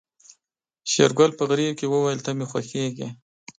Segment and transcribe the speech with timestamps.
[0.91, 3.07] شېرګل په غريو کې وويل ته مې خوښيږې.